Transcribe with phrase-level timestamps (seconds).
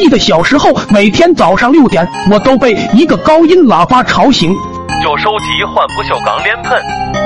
[0.00, 4.50] 记得小时候，每天早上六点，我都被一个高音喇叭吵醒。
[5.02, 6.72] 旧手机换不锈钢脸盆。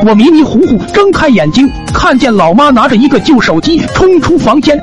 [0.05, 4.77] 我迷迷糊糊睁开眼睛，看见老妈拿着一个旧手机冲出房间。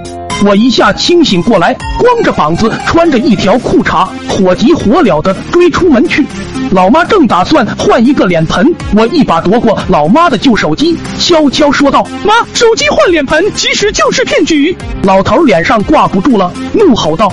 [0.46, 6.26] 我一下清醒过来，光着膀子，穿着一条裤衩，火急火燎的追出门去。
[6.72, 14.74] 老妈正打算换一个脸盆，我一把夺过老妈的旧手机，悄悄说道：“妈，手机换脸盆其实就是骗局。”
[15.04, 17.32] 老头脸上挂不住了，怒吼道：“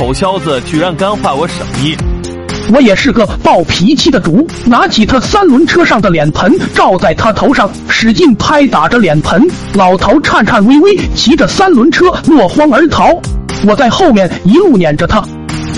[0.00, 1.94] 臭小子，居然敢坏我生意！”
[2.72, 9.46] 我也是个暴脾气的主，拿起他三轮车上的脸盆照在他头上，使劲拍打着脸盆。
[9.74, 13.20] 老头颤颤巍巍骑着三轮车落荒而逃，
[13.66, 15.22] 我在后面一路撵着他。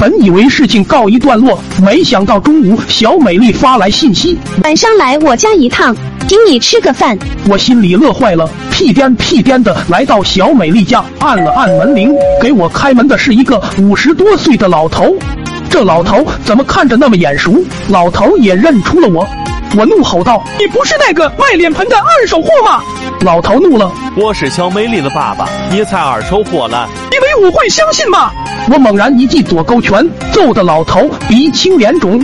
[0.02, 5.94] 本以为事情告一段落，没想到中午小美丽发来信息，晚上来我家一趟，
[6.26, 7.16] 请你吃个饭。
[7.48, 15.14] 我心里乐坏了，屁颠屁颠的来到小美丽家，按了按门铃，给我开门的是一个五十多岁的老头。
[15.70, 17.62] 这老头怎么看着那么眼熟？
[17.88, 19.24] 老头也认出了我，
[19.74, 22.82] 我怒吼道：“你不是那个卖脸盆的二手货吗？”
[23.24, 26.86] 老头怒了：“我是小美丽的爸爸，你才二手货了？
[27.10, 28.30] 以为我会相信吗？”
[28.70, 32.22] 我猛然一记左勾拳，揍得老头鼻青脸肿。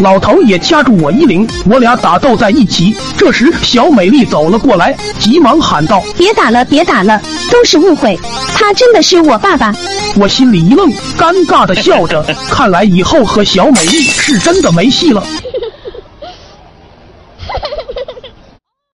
[0.00, 2.94] 老头也掐住我衣领，我俩打斗在一起。
[3.16, 8.18] 这时，小美丽走了过来，急忙喊道：“别打了，别打了，都是误会，
[8.54, 9.74] 他真的是我爸爸。”
[10.16, 15.22] 我心里一愣，尴尬的笑着，看来以后和小美丽是真的没戏了。